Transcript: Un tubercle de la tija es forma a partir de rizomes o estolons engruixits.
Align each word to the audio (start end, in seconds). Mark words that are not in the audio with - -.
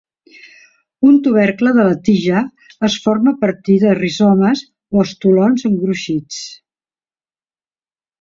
Un 1.07 1.17
tubercle 1.25 1.73
de 1.75 1.83
la 1.87 1.97
tija 2.07 2.39
es 2.89 2.95
forma 3.03 3.33
a 3.33 3.39
partir 3.43 3.75
de 3.83 3.91
rizomes 3.99 4.63
o 4.97 5.05
estolons 5.09 5.67
engruixits. 5.71 6.41